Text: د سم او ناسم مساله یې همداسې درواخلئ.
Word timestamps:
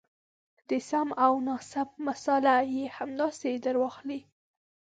د 0.69 0.71
سم 0.89 1.07
او 1.25 1.33
ناسم 1.47 1.87
مساله 2.07 2.55
یې 2.75 2.85
همداسې 2.97 3.51
درواخلئ. 3.65 4.21